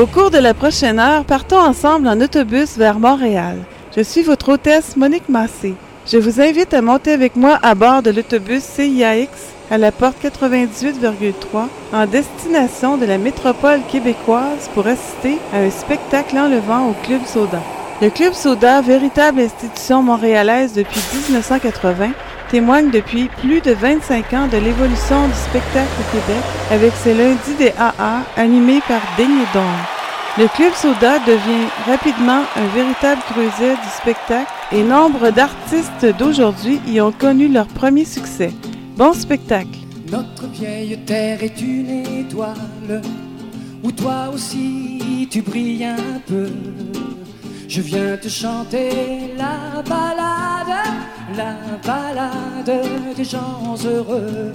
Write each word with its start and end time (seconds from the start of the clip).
Au 0.00 0.06
cours 0.06 0.30
de 0.30 0.38
la 0.38 0.54
prochaine 0.54 0.98
heure, 0.98 1.26
partons 1.26 1.58
ensemble 1.58 2.08
en 2.08 2.18
autobus 2.22 2.78
vers 2.78 2.98
Montréal. 2.98 3.58
Je 3.94 4.00
suis 4.00 4.22
votre 4.22 4.52
hôtesse 4.52 4.96
Monique 4.96 5.28
Massé. 5.28 5.74
Je 6.06 6.16
vous 6.16 6.40
invite 6.40 6.72
à 6.72 6.80
monter 6.80 7.12
avec 7.12 7.36
moi 7.36 7.58
à 7.62 7.74
bord 7.74 8.00
de 8.00 8.10
l'autobus 8.10 8.62
CIAX 8.62 9.28
à 9.70 9.76
la 9.76 9.92
porte 9.92 10.16
98,3 10.24 11.66
en 11.92 12.06
destination 12.06 12.96
de 12.96 13.04
la 13.04 13.18
métropole 13.18 13.80
québécoise 13.92 14.70
pour 14.72 14.86
assister 14.86 15.36
à 15.52 15.58
un 15.58 15.70
spectacle 15.70 16.38
enlevant 16.38 16.88
au 16.88 16.94
Club 17.04 17.20
Soda. 17.26 17.60
Le 18.00 18.08
Club 18.08 18.32
Soda, 18.32 18.80
véritable 18.80 19.40
institution 19.40 20.02
montréalaise 20.02 20.72
depuis 20.72 21.02
1980, 21.28 22.12
témoigne 22.50 22.90
depuis 22.90 23.28
plus 23.38 23.60
de 23.60 23.72
25 23.72 24.32
ans 24.34 24.48
de 24.48 24.56
l'évolution 24.56 25.28
du 25.28 25.34
spectacle 25.34 25.90
au 26.00 26.12
Québec 26.12 26.42
avec 26.70 26.92
ses 26.94 27.14
lundis 27.14 27.54
des 27.58 27.72
AA 27.78 28.22
animés 28.36 28.80
par 28.88 29.00
Denis 29.18 29.46
Don. 29.54 29.60
Le 30.38 30.48
Club 30.48 30.72
Soda 30.74 31.18
devient 31.20 31.68
rapidement 31.86 32.42
un 32.56 32.66
véritable 32.74 33.20
creuset 33.30 33.74
du 33.74 33.88
spectacle 34.00 34.50
et 34.72 34.82
nombre 34.82 35.30
d'artistes 35.30 36.06
d'aujourd'hui 36.18 36.80
y 36.86 37.00
ont 37.00 37.12
connu 37.12 37.48
leur 37.48 37.66
premier 37.66 38.04
succès. 38.04 38.52
Bon 38.96 39.12
spectacle! 39.12 39.78
Notre 40.10 40.46
vieille 40.48 40.98
terre 41.06 41.42
est 41.42 41.60
une 41.60 42.04
étoile 42.20 43.02
où 43.82 43.92
toi 43.92 44.30
aussi 44.34 45.28
tu 45.30 45.42
brilles 45.42 45.84
un 45.84 46.20
peu. 46.26 46.48
Je 47.68 47.80
viens 47.80 48.16
te 48.16 48.28
chanter 48.28 48.90
la 49.36 49.82
balade, 49.82 50.76
la 51.36 51.54
balade 51.86 53.14
des 53.16 53.24
gens 53.24 53.74
heureux. 53.84 54.52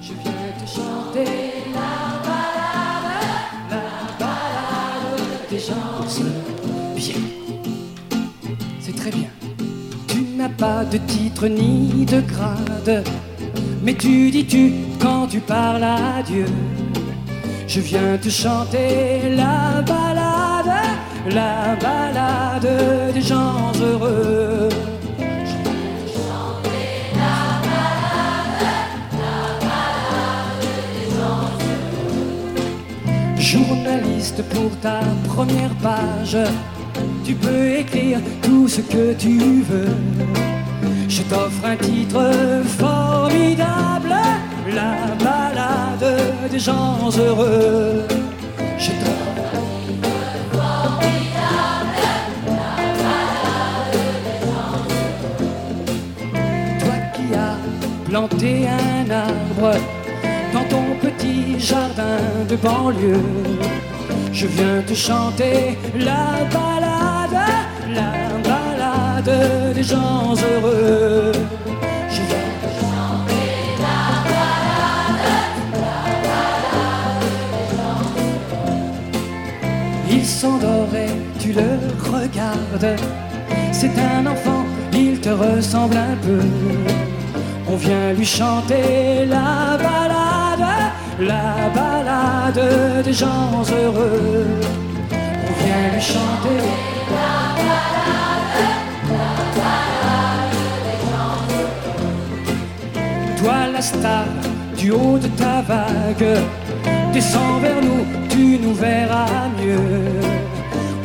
Je 0.00 0.12
viens 0.22 0.52
te 0.60 0.66
chanter 0.66 1.30
la 1.72 1.92
balade, 2.28 3.70
la 3.70 4.24
balade 4.24 5.48
des 5.50 5.58
gens 5.58 6.00
heureux. 6.20 6.94
Bien, 6.96 7.14
c'est 8.80 8.96
très 8.96 9.10
bien. 9.10 9.28
Tu 10.08 10.22
n'as 10.36 10.48
pas 10.48 10.84
de 10.84 10.98
titre 10.98 11.48
ni 11.48 12.04
de 12.06 12.20
grade, 12.20 13.04
mais 13.82 13.94
tu 13.94 14.30
dis 14.30 14.46
tu 14.46 14.72
quand 15.00 15.26
tu 15.26 15.40
parles 15.40 15.84
à 15.84 16.22
Dieu. 16.24 16.46
Je 17.66 17.80
viens 17.80 18.16
te 18.18 18.28
chanter 18.28 19.34
la 19.36 19.82
balade, 19.82 20.72
la 21.30 21.76
balade 21.76 23.12
des 23.12 23.22
gens 23.22 23.72
heureux. 23.80 24.68
Journaliste 33.54 34.42
pour 34.52 34.70
ta 34.80 34.98
première 35.28 35.72
page, 35.76 36.36
tu 37.24 37.34
peux 37.34 37.76
écrire 37.78 38.18
tout 38.42 38.66
ce 38.66 38.80
que 38.80 39.12
tu 39.12 39.62
veux. 39.62 39.94
Je 41.08 41.22
t'offre 41.22 41.64
un 41.64 41.76
titre 41.76 42.20
formidable, 42.80 44.12
la 44.74 44.96
balade 45.22 46.50
des 46.50 46.58
gens 46.58 46.98
heureux. 47.16 48.02
Je 48.76 48.90
t'offre 48.90 49.44
un 49.52 49.66
titre 49.86 50.08
formidable, 50.50 52.02
la 52.48 52.74
balade 53.06 53.86
des 54.26 54.40
gens 54.50 54.82
heureux. 54.90 55.54
Toi 56.80 56.98
qui 57.14 57.26
as 57.36 57.58
planté 58.08 58.66
un 58.66 59.10
arbre 59.10 59.78
jardin 61.58 62.20
de 62.48 62.56
banlieue, 62.56 63.20
je 64.32 64.46
viens 64.46 64.82
te 64.86 64.94
chanter 64.94 65.78
la 65.98 66.44
balade, 66.52 67.38
la 67.98 68.12
balade 68.48 69.74
des 69.74 69.82
gens 69.82 70.34
heureux. 70.48 71.32
Je 72.14 72.22
viens 72.28 72.52
te 72.62 72.70
chanter 72.82 73.46
la 73.84 74.00
balade, 74.30 75.24
la 75.86 76.02
balade 76.20 77.02
des 77.58 77.76
gens 77.76 78.04
heureux. 78.50 78.92
Il 80.10 80.24
s'endorait, 80.24 81.16
tu 81.40 81.52
le 81.52 81.70
regardes. 82.12 82.96
C'est 83.72 83.96
un 83.98 84.26
enfant, 84.26 84.64
il 84.92 85.20
te 85.20 85.30
ressemble 85.30 85.96
un 85.96 86.16
peu. 86.26 86.40
On 87.66 87.76
vient 87.76 88.12
lui 88.12 88.26
chanter 88.26 89.26
la 89.26 89.76
balade, 89.78 90.13
la 91.20 91.68
balade 91.74 93.04
des 93.04 93.12
gens 93.12 93.62
heureux. 93.70 94.46
On 95.10 95.52
vient 95.64 96.00
chanter 96.00 96.60
la 97.10 97.36
balade, 97.58 98.58
la 99.10 99.28
balade 99.58 100.56
des 100.86 100.98
gens 101.10 101.40
heureux. 101.54 102.16
Toi 103.38 103.58
la 103.72 103.82
star 103.82 104.26
du 104.76 104.90
haut 104.90 105.18
de 105.18 105.28
ta 105.28 105.62
vague, 105.62 106.38
descends 107.12 107.58
vers 107.60 107.82
nous, 107.82 108.04
tu 108.28 108.58
nous 108.58 108.74
verras 108.74 109.48
mieux. 109.60 110.20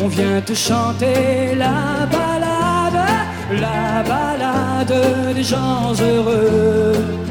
On 0.01 0.07
vient 0.07 0.41
te 0.41 0.53
chanter 0.53 1.55
la 1.55 2.07
balade, 2.11 3.05
la 3.51 4.03
balade 4.03 5.35
des 5.35 5.43
gens 5.43 5.93
heureux. 6.01 7.28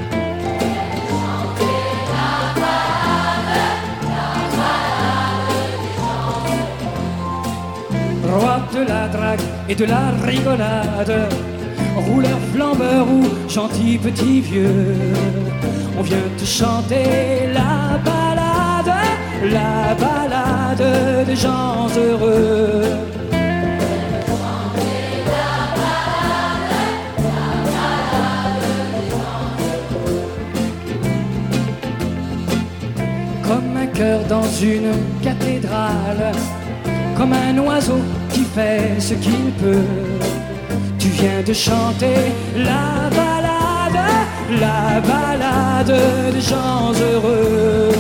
De 8.79 8.89
la 8.89 9.09
drague 9.09 9.41
et 9.69 9.75
de 9.75 9.85
la 9.85 10.11
rigolade, 10.25 11.15
rouleur 11.97 12.39
flambeur 12.53 13.07
ou 13.09 13.23
gentil 13.49 13.99
petit 13.99 14.41
vieux, 14.41 14.95
on 15.99 16.03
vient 16.03 16.29
te 16.37 16.45
chanter 16.45 17.49
la 17.53 17.99
balade, 18.09 18.95
la 19.57 19.95
balade 19.95 21.27
des 21.27 21.37
gens 21.37 21.89
heureux. 21.97 22.83
Comme 33.43 33.77
un 33.77 33.87
cœur 33.87 34.21
dans 34.29 34.49
une 34.63 34.93
cathédrale, 35.23 36.33
comme 37.19 37.33
un 37.33 37.59
oiseau 37.59 37.99
qui 38.31 38.45
fait 38.45 39.01
ce 39.01 39.15
qu'il 39.15 39.51
peut. 39.61 39.89
Tu 40.99 41.09
viens 41.09 41.43
de 41.45 41.53
chanter 41.53 42.33
la 42.57 43.11
balade, 43.11 44.01
la 44.61 45.01
balade 45.01 45.95
des 46.33 46.41
gens 46.41 46.93
heureux. 46.93 47.91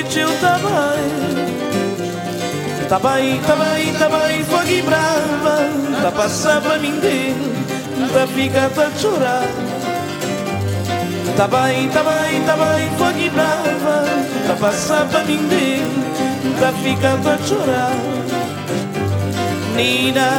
eu 0.00 0.40
tá 0.40 0.58
bem 0.58 1.50
Tá 2.88 2.98
bem, 2.98 3.40
tá 3.42 3.54
bem, 3.54 3.92
tá 3.94 4.08
bem, 4.08 4.44
fogo 4.44 4.66
e 4.66 4.82
brava 4.82 5.68
Tá 6.02 6.10
passar 6.10 6.60
para 6.62 6.78
mim 6.78 6.98
dele 6.98 7.52
Tá 8.12 8.26
ficando 8.26 8.74
tá 8.74 8.90
chorar 8.98 9.46
Tá 11.36 11.46
bem, 11.46 11.88
tá 11.90 12.02
bem, 12.02 12.42
tá 12.44 12.56
bem, 12.56 12.90
fogo 12.96 13.18
e 13.18 13.30
brava 13.30 14.04
Tá 14.46 14.56
passar 14.58 15.06
para 15.06 15.22
mim 15.24 15.46
dele 15.48 16.04
Tá 16.58 16.72
ficar, 16.72 17.18
tá 17.18 17.38
chorar 17.46 17.94
Nina, 19.76 20.30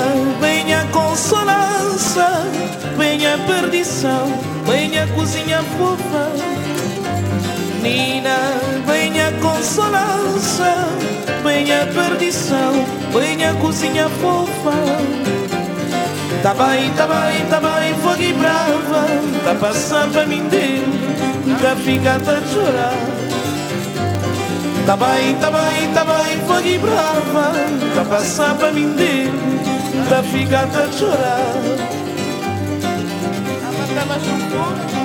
venha 0.42 0.86
consolança 0.92 2.46
Venha 2.98 3.38
perdição 3.48 4.28
Venha 4.66 5.08
cozinha 5.08 5.64
fofa 5.78 6.61
perdição, 11.88 12.86
vem 13.14 13.46
a 13.46 13.54
cozinha 13.56 14.10
fofa. 14.22 14.72
Tá 16.42 16.54
bem, 16.54 16.90
tá 16.92 17.08
bem, 17.08 17.46
tá 17.50 17.60
bem, 17.60 17.94
fogo 18.02 18.22
e 18.22 18.34
brava, 18.34 19.06
tá 19.44 19.56
passando 19.60 20.12
pra 20.12 20.26
mim 20.26 20.48
dele, 20.48 21.00
tá 21.62 21.76
ficando 21.76 22.32
a 22.32 22.42
chorar. 22.48 22.96
Tá 24.86 24.98
bem, 24.98 25.36
tá 25.36 25.52
bem, 25.52 25.94
tá 25.94 26.04
bem, 26.04 26.40
fogo 26.48 26.68
e 26.68 26.78
brava, 26.80 27.52
tá 27.96 28.06
passando 28.10 28.58
pra 28.58 28.72
mim 28.72 28.92
dele, 28.94 29.32
tá 30.10 30.24
ficando 30.24 30.78
a 30.78 30.92
chorar. 30.92 31.54
Tava, 33.94 34.16
tava 34.16 35.01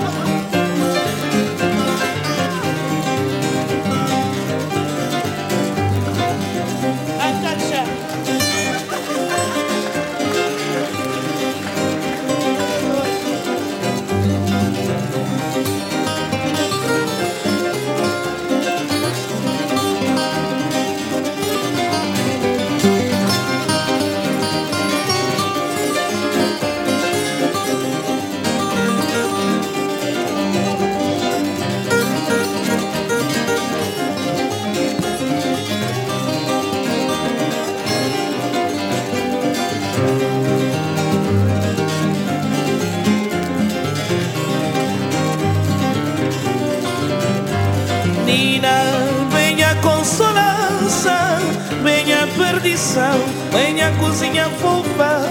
perdição, 52.77 53.19
venha 53.53 53.91
cozinha 53.93 54.51
fofa. 54.61 55.23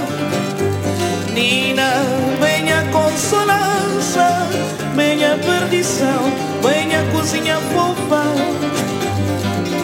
Nina, 1.31 1.91
venha 2.39 2.83
consolança, 2.91 4.47
venha 4.95 5.37
perdição, 5.37 6.23
venha 6.63 7.03
cozinha 7.11 7.57
fofa. 7.71 8.23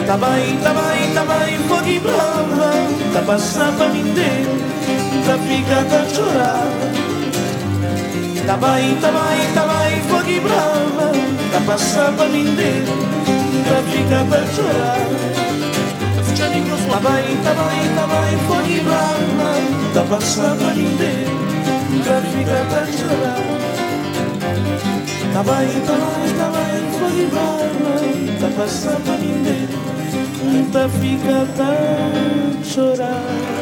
Tá 0.06 0.16
bem, 0.16 0.56
tá 0.56 0.74
bem, 0.74 1.14
tá 1.14 1.24
bem, 1.24 1.58
fogo 1.68 1.88
e 1.88 2.00
brava, 2.00 2.72
tá 3.12 3.22
passando 3.24 3.92
mim 3.92 4.12
dentro, 4.12 4.58
tá 5.24 5.38
ficando 5.38 5.94
a 5.94 6.04
chorar. 6.12 6.66
Tá 8.44 8.56
bem, 8.56 8.96
tá 8.96 9.12
bem, 9.12 9.52
tá 9.54 9.66
bem, 9.68 10.02
fogo 10.08 10.28
e 10.28 10.40
brava, 10.40 11.12
tá 11.52 11.60
passando 11.64 12.28
mim 12.28 12.56
dentro, 12.56 12.96
tá 13.68 13.82
ficando 13.88 14.34
a 14.34 14.46
chorar 14.52 15.41
linda 16.52 16.76
Tabai, 16.92 17.36
tabai, 17.42 17.88
tabai, 17.96 18.36
foni 18.46 18.80
blanca 18.80 19.92
Da 19.94 20.02
passava 20.02 20.72
ninguém 20.74 21.26
Nunca 21.90 22.20
fica 22.32 22.64
pra 22.70 22.86
chorar. 22.86 23.38
Tabai, 25.32 25.68
tabai, 25.86 26.28
tabai, 26.38 26.82
foni 26.98 27.26
blanca 27.26 28.40
Da 28.40 28.48
passava 28.56 29.16
ninguém 29.18 29.68
Nunca 30.44 30.88
fica 30.88 31.46
pra 31.56 32.62
chorar. 32.64 33.61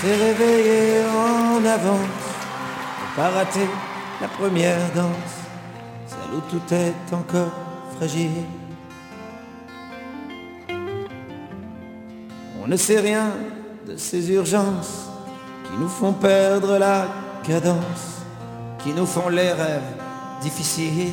S'est 0.00 0.14
réveillé 0.14 1.02
en 1.06 1.64
avance, 1.64 2.26
pas 3.16 3.30
raté 3.30 3.66
la 4.20 4.28
première 4.28 4.92
danse, 4.94 5.36
celle 6.06 6.36
où 6.36 6.42
tout 6.48 6.72
est 6.72 7.12
encore 7.12 7.50
fragile. 7.96 8.44
On 12.62 12.68
ne 12.68 12.76
sait 12.76 13.00
rien 13.00 13.32
de 13.88 13.96
ces 13.96 14.30
urgences 14.30 15.08
qui 15.64 15.76
nous 15.80 15.88
font 15.88 16.12
perdre 16.12 16.78
la 16.78 17.08
cadence, 17.42 18.22
qui 18.78 18.92
nous 18.92 19.06
font 19.06 19.28
les 19.28 19.50
rêves 19.50 19.94
difficiles. 20.42 21.12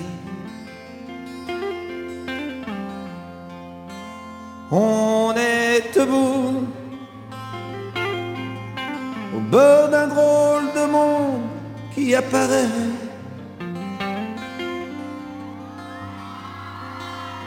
On 4.70 5.34
est 5.36 5.92
debout 5.98 6.68
d'un 9.56 10.07
drôle 10.07 10.74
de 10.75 10.86
monde 10.92 11.42
qui 11.94 12.13
apparaît. 12.13 12.68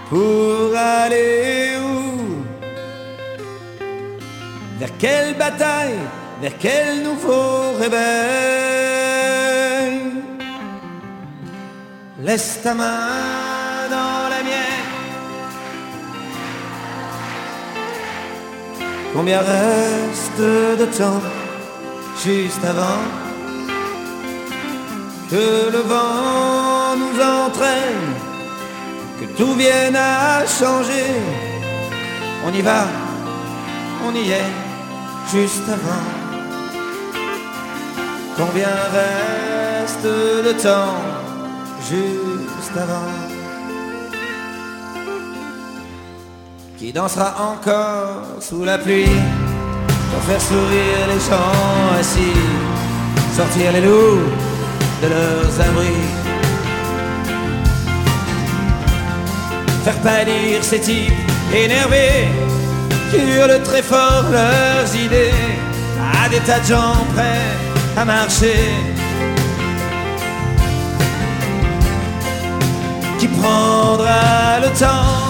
Pour 0.08 0.74
aller 0.74 1.76
où? 1.78 2.42
Vers 4.78 4.96
quelle 4.98 5.36
bataille? 5.36 5.98
Vers 6.40 6.56
quel 6.58 7.02
nouveau 7.02 7.72
réveil? 7.78 7.98
Laisse 12.22 12.60
ta 12.62 12.74
main 12.74 13.88
dans 13.90 14.28
la 14.30 14.42
mienne. 14.42 14.86
Combien 19.14 19.40
reste 19.40 20.40
de 20.40 20.86
temps? 20.86 21.37
Juste 22.24 22.64
avant 22.64 23.00
que 25.30 25.70
le 25.70 25.78
vent 25.78 26.96
nous 26.96 27.20
entraîne, 27.20 28.14
que 29.20 29.26
tout 29.36 29.54
vienne 29.54 29.96
à 29.96 30.44
changer. 30.46 31.10
On 32.46 32.52
y 32.52 32.62
va, 32.62 32.86
on 34.06 34.14
y 34.14 34.30
est, 34.30 34.52
juste 35.30 35.68
avant. 35.68 36.06
Combien 38.36 38.68
reste 38.92 40.04
de 40.04 40.52
temps, 40.52 40.94
juste 41.88 42.76
avant 42.76 43.12
Qui 46.78 46.92
dansera 46.92 47.34
encore 47.52 48.40
sous 48.40 48.64
la 48.64 48.78
pluie? 48.78 49.08
Pour 50.18 50.26
faire 50.26 50.40
sourire 50.40 51.06
les 51.12 51.20
gens 51.20 51.98
assis, 51.98 52.40
sortir 53.36 53.72
les 53.72 53.80
loups 53.80 54.22
de 55.02 55.08
leurs 55.14 55.60
abris, 55.68 56.06
faire 59.84 59.98
pâlir 59.98 60.62
ces 60.62 60.80
types 60.80 61.12
énervés 61.54 62.28
qui 63.10 63.18
hurlent 63.18 63.62
très 63.62 63.82
fort 63.82 64.24
leurs 64.32 64.90
idées 64.96 65.44
à 66.24 66.28
des 66.28 66.40
tas 66.40 66.60
de 66.60 66.66
gens 66.66 66.96
prêts 67.14 67.56
à 67.96 68.04
marcher. 68.04 68.64
Qui 73.20 73.28
prendra 73.28 74.60
le 74.62 74.68
temps 74.78 75.27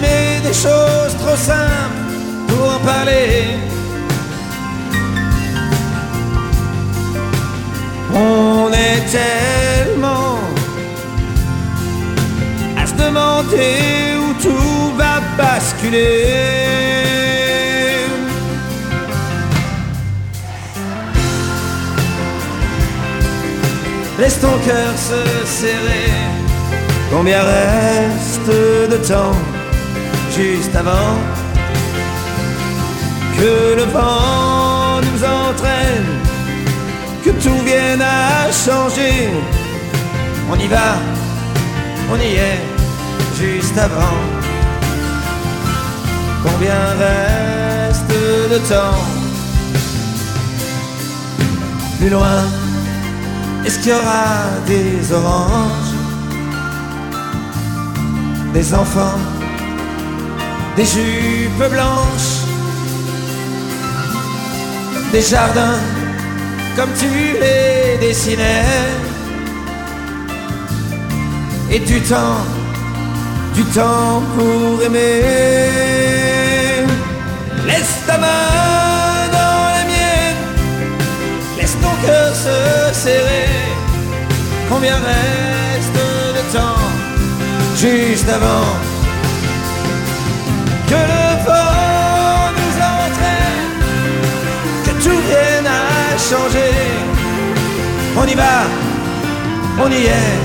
d'aimer 0.00 0.40
des 0.42 0.54
choses 0.54 1.16
trop 1.18 1.36
simples 1.36 1.96
pour 2.48 2.74
en 2.74 2.78
parler. 2.80 3.58
On 8.14 8.70
est 8.72 9.02
tellement 9.10 10.38
à 12.76 12.86
se 12.86 12.94
demander 12.94 14.16
où 14.20 14.42
tout 14.42 14.96
va 14.96 15.20
basculer. 15.36 16.48
Laisse 24.18 24.40
ton 24.40 24.58
cœur 24.66 24.92
se 24.96 25.46
serrer, 25.46 26.10
combien 27.12 27.40
reste 27.40 28.48
de 28.90 28.96
temps? 28.96 29.57
Juste 30.30 30.74
avant 30.74 31.16
que 33.36 33.76
le 33.76 33.84
vent 33.92 35.00
nous 35.00 35.24
entraîne, 35.24 36.08
que 37.24 37.30
tout 37.30 37.60
vienne 37.64 38.02
à 38.02 38.50
changer. 38.52 39.30
On 40.50 40.56
y 40.56 40.66
va, 40.66 40.96
on 42.12 42.16
y 42.16 42.34
est, 42.36 42.62
juste 43.36 43.78
avant. 43.78 44.18
Combien 46.42 46.80
reste 46.98 48.08
de 48.08 48.58
temps? 48.68 48.98
Plus 51.98 52.10
loin, 52.10 52.42
est-ce 53.64 53.78
qu'il 53.80 53.92
y 53.92 53.94
aura 53.94 54.26
des 54.66 55.12
oranges? 55.12 55.94
Des 58.54 58.72
enfants? 58.72 59.37
Des 60.78 60.84
jupes 60.84 61.70
blanches 61.70 62.46
Des 65.10 65.22
jardins 65.22 65.80
comme 66.76 66.92
tu 66.96 67.08
les 67.42 67.98
dessinais. 67.98 68.62
Et 71.68 71.80
du 71.80 72.00
temps, 72.02 72.44
du 73.56 73.64
temps 73.64 74.22
pour 74.36 74.80
aimer. 74.86 75.24
Laisse 77.66 77.96
ta 78.06 78.16
main 78.16 79.26
dans 79.32 79.62
la 79.76 79.84
mienne 79.90 80.42
Laisse 81.58 81.76
ton 81.82 82.06
cœur 82.06 82.32
se 82.32 82.94
serrer. 82.94 83.48
Combien 84.70 84.94
reste 84.94 85.98
de 86.36 86.56
temps 86.56 86.86
Juste 87.76 88.28
avant 88.28 88.87
Que 90.88 91.00
le 91.12 91.26
vent 91.46 92.50
nous 92.58 92.76
entraîne 92.96 93.74
Que 94.84 94.92
tout 95.04 95.20
vienne 95.28 95.66
à 95.66 96.16
changer. 96.16 96.74
On 98.16 98.26
y 98.26 98.34
va 98.34 98.56
On 99.84 99.90
y 99.90 100.06
est. 100.06 100.38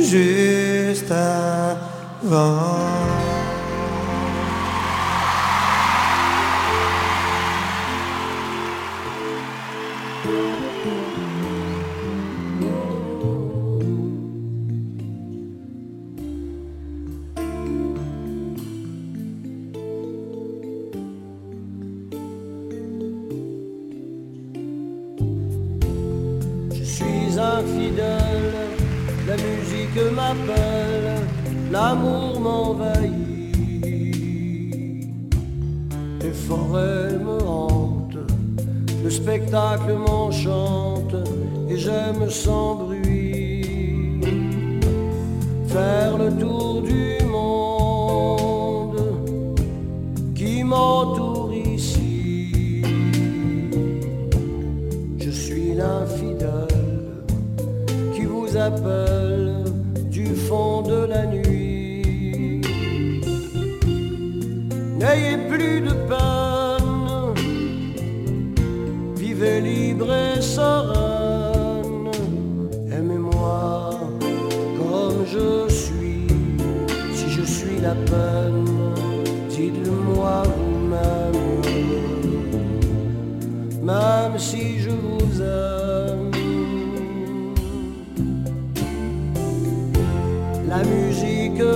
Juste 0.00 1.12
avant 1.12 2.93
la 29.26 29.36
musique 29.36 29.98
m'appelle, 30.14 31.20
l'amour 31.70 32.40
m'envahit. 32.40 33.12
Les 36.22 36.32
forêts 36.32 37.18
me 37.18 37.42
hantent, 37.46 38.30
le 39.02 39.10
spectacle 39.10 39.92
m'enchante 40.06 41.14
et 41.68 41.76
j'aime 41.76 42.30
sans 42.30 42.76
bruit 42.76 43.54
faire 45.74 46.16
le 46.16 46.30
tour 46.38 46.73
du 60.10 60.26
fond 60.34 60.82
de 60.82 61.06
la 61.06 61.26
nuit. 61.26 62.60
N'ayez 64.98 65.38
plus 65.48 65.80
de 65.80 65.94
peine, 66.10 67.34
vivez 69.16 69.60
libre 69.60 70.12
et 70.12 70.40
sereine. 70.40 71.03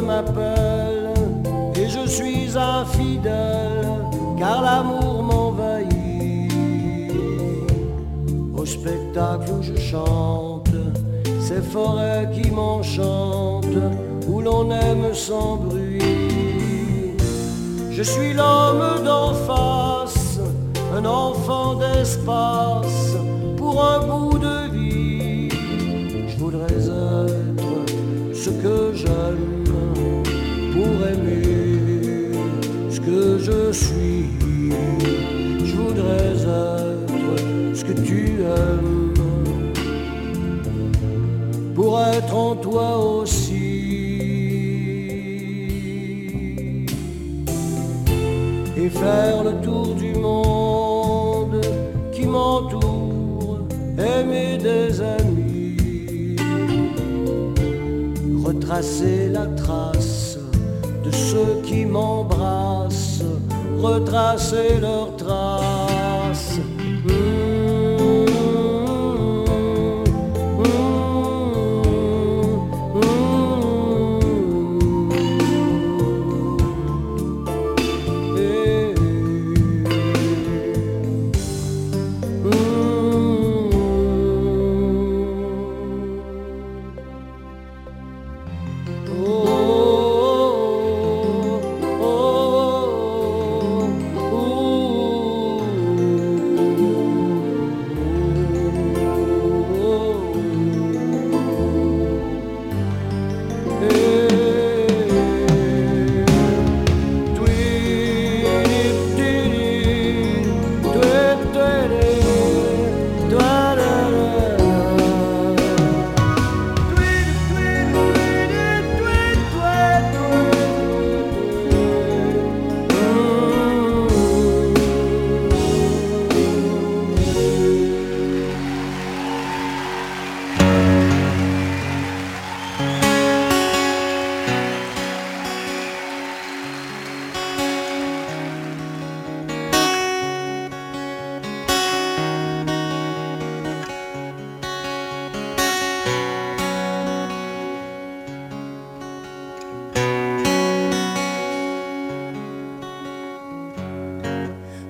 M'appelle 0.09 1.13
et 1.77 1.89
je 1.89 2.05
suis 2.09 2.49
infidèle 2.57 3.87
car 4.39 4.63
l'amour 4.63 5.23
m'envahit. 5.23 6.53
Au 8.57 8.65
spectacle 8.65 9.51
où 9.57 9.63
je 9.63 9.77
chante, 9.77 10.77
ces 11.47 11.63
forêts 11.75 12.29
qui 12.35 12.51
m'enchantent, 12.51 13.83
où 14.29 14.41
l'on 14.41 14.71
aime 14.71 15.13
sans 15.13 15.57
bruit. 15.57 17.17
Je 17.91 18.03
suis 18.03 18.33
l'homme 18.33 19.03
d'en 19.05 19.35
face, 19.49 20.39
un 20.97 21.05
enfant 21.05 21.75
d'espace 21.75 23.17
pour 23.57 23.75
un 23.85 24.01
bout 24.09 24.39
de 24.39 24.57
vie. 24.77 25.49
Je 26.31 26.37
voudrais 26.39 26.81
être 27.55 27.73
ce 28.33 28.51
que 28.51 28.93
j'aime 28.95 29.58
que 33.09 33.39
je 33.39 33.73
suis. 33.73 34.27
Je 35.69 35.75
voudrais 35.83 36.33
être 36.33 37.77
ce 37.79 37.83
que 37.85 37.97
tu 38.09 38.21
aimes 38.43 39.15
pour 41.75 42.01
être 42.01 42.35
en 42.35 42.55
toi 42.57 42.89
aussi. 42.99 43.39
et 48.81 48.91
faire 48.91 49.43
le 49.43 49.55
tour 49.61 49.95
du 49.95 50.13
monde 50.15 51.61
qui 52.13 52.25
m'entoure, 52.27 53.59
aimer 53.99 54.57
des 54.57 55.01
amis, 55.01 56.37
retracer 58.45 59.29
la 59.31 59.47
trace 59.63 60.39
de 61.05 61.11
ceux 61.11 61.61
qui 61.65 61.85
m'embrassent, 61.85 62.38
retracer 63.83 64.81
leurs 64.81 65.08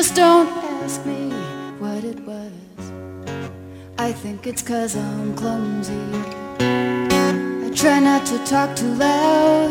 Just 0.00 0.16
don't 0.16 0.48
ask 0.82 1.04
me 1.04 1.28
what 1.78 2.04
it 2.04 2.18
was. 2.20 2.82
I 3.98 4.12
think 4.12 4.46
it's 4.46 4.62
cause 4.62 4.96
I'm 4.96 5.36
clumsy. 5.36 6.00
I 6.58 7.70
try 7.74 8.00
not 8.00 8.24
to 8.28 8.38
talk 8.46 8.74
too 8.74 8.94
loud. 8.94 9.68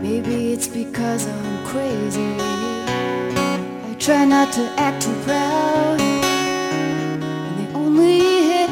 Maybe 0.00 0.52
it's 0.52 0.68
because 0.68 1.26
I'm 1.26 1.66
crazy. 1.66 2.36
I 3.90 3.96
try 3.98 4.24
not 4.24 4.52
to 4.52 4.62
act 4.78 5.02
too 5.02 5.18
proud. 5.24 6.00
And 6.00 7.54
they 7.58 7.74
only 7.74 8.20
hit 8.50 8.70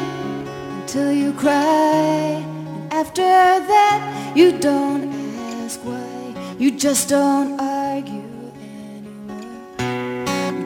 until 0.79 1.11
you 1.11 1.33
cry. 1.33 2.39
And 2.71 2.93
after 2.93 3.27
that, 3.73 4.31
you 4.37 4.57
don't 4.57 5.11
ask 5.59 5.81
why. 5.83 6.55
You 6.57 6.71
just 6.71 7.09
don't 7.09 7.59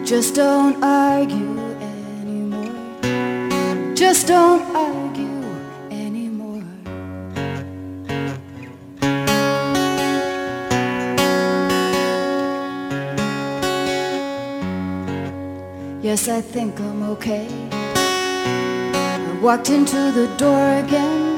just 0.05 0.35
don't 0.35 0.83
argue 0.83 1.57
anymore. 1.81 2.71
Just 3.95 4.27
don't 4.27 4.61
argue 4.75 5.43
anymore. 5.89 6.61
Yes, 16.03 16.27
I 16.27 16.39
think 16.39 16.79
I'm 16.79 17.01
okay. 17.13 17.47
I 17.71 19.39
walked 19.41 19.71
into 19.71 20.11
the 20.11 20.27
door 20.37 20.69
again. 20.85 21.33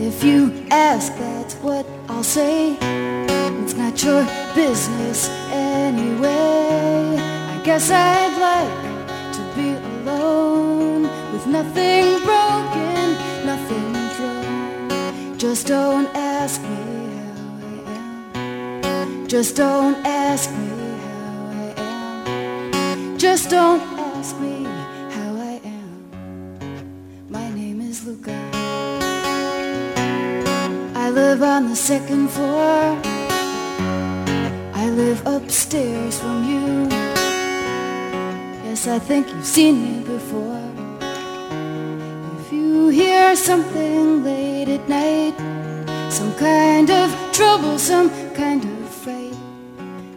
If 0.00 0.24
you 0.24 0.64
ask, 0.70 1.14
that's 1.18 1.54
what 1.56 1.84
I'll 2.08 2.24
say. 2.24 2.78
It's 3.60 3.74
not 3.74 4.02
your 4.02 4.24
business 4.54 5.41
anyway. 5.92 7.16
I 7.54 7.60
guess 7.64 7.90
I'd 7.90 8.36
like 8.48 9.32
to 9.36 9.42
be 9.56 9.68
alone 9.92 11.02
with 11.32 11.46
nothing 11.46 12.04
broken, 12.28 13.04
nothing 13.44 13.92
thrown. 14.14 15.38
Just 15.38 15.66
don't 15.66 16.08
ask 16.14 16.60
me 16.62 16.68
how 17.16 17.60
I 17.66 17.82
am. 18.74 19.26
Just 19.28 19.56
don't 19.56 19.96
ask 20.06 20.50
me 20.50 20.68
how 21.06 21.34
I 21.60 21.74
am. 21.76 23.18
Just 23.18 23.50
don't 23.50 23.82
ask 23.98 24.38
me 24.38 24.64
how 25.16 25.30
I 25.52 25.60
am. 25.64 25.92
My 27.28 27.48
name 27.50 27.80
is 27.80 28.06
Luca. 28.06 28.38
I 30.94 31.10
live 31.10 31.42
on 31.42 31.68
the 31.68 31.76
second 31.76 32.28
floor. 32.28 33.11
Live 35.12 35.26
upstairs 35.26 36.18
from 36.20 36.42
you. 36.48 36.88
Yes, 38.64 38.88
I 38.88 38.98
think 38.98 39.28
you've 39.28 39.44
seen 39.44 39.74
me 39.82 40.04
before. 40.04 40.64
If 42.40 42.50
you 42.50 42.88
hear 42.88 43.36
something 43.36 44.24
late 44.24 44.70
at 44.70 44.88
night, 44.88 45.34
some 46.10 46.32
kind 46.36 46.90
of 46.90 47.14
trouble, 47.30 47.78
some 47.78 48.08
kind 48.32 48.64
of 48.64 48.88
fate, 48.88 49.36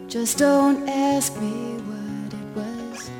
just 0.08 0.38
don't 0.38 0.88
ask 0.88 1.38
me 1.42 1.76
what 1.90 2.32
it 2.32 2.48
was. 2.56 3.10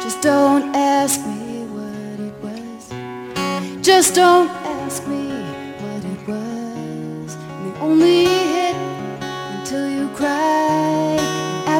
Just 0.00 0.22
don't 0.22 0.76
ask 0.76 1.18
me 1.26 1.64
what 1.74 2.20
it 2.28 2.36
was. 2.40 3.84
Just 3.84 4.14
don't 4.14 4.48
ask 4.48 5.04
me 5.08 5.23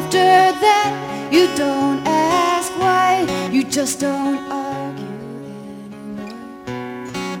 After 0.05 0.53
that, 0.61 0.91
you 1.31 1.47
don't 1.55 2.05
ask 2.05 2.71
why. 2.77 3.25
You 3.51 3.63
just 3.63 3.99
don't 3.99 4.37
argue 4.51 5.09
anymore. 5.89 6.37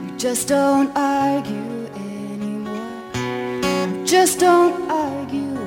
You 0.01 0.17
just 0.17 0.47
don't 0.47 0.89
argue 0.97 1.85
anymore. 1.93 2.89
You 3.13 4.03
just 4.03 4.39
don't 4.39 4.89
argue 4.89 5.59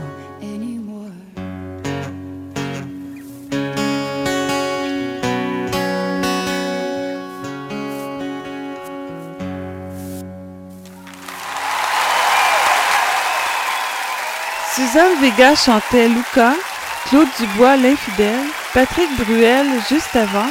anymore. 0.42 1.14
Suzanne 14.74 15.14
Vega 15.20 15.54
chantait 15.54 16.08
Luca, 16.08 16.56
Claude 17.08 17.28
Dubois 17.38 17.76
l'infidèle, 17.78 18.44
Patrick 18.74 19.08
Bruel 19.16 19.66
juste 19.88 20.14
avant, 20.14 20.50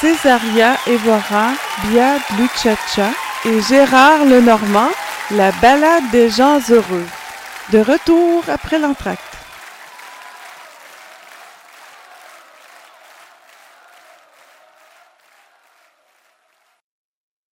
Césaria 0.00 0.76
Evora, 0.86 1.48
Bia 1.82 2.18
Luchacha 2.38 3.10
et 3.44 3.60
Gérard 3.62 4.24
Lenormand, 4.24 4.90
la 5.32 5.50
ballade 5.60 6.08
des 6.12 6.30
gens 6.30 6.60
heureux. 6.70 7.06
De 7.72 7.78
retour 7.80 8.44
après 8.48 8.78
l'entracte. 8.78 9.25